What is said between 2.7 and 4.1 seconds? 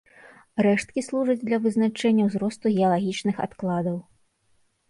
геалагічных адкладаў.